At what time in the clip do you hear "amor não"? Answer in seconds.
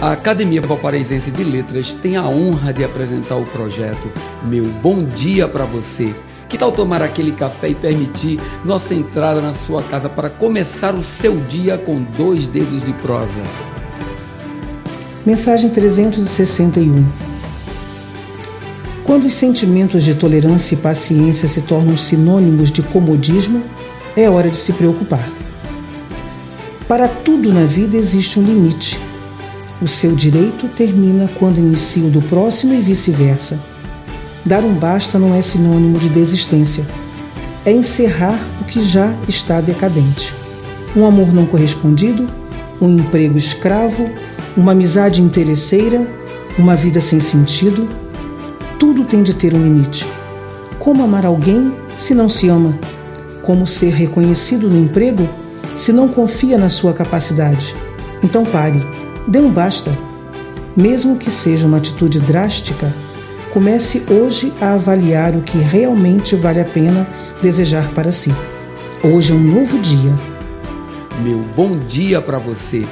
41.04-41.44